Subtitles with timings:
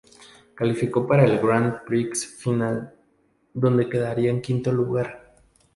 [0.55, 2.91] Calificó para el Grand Prix Final,
[3.53, 5.35] donde quedaría en quinto lugar.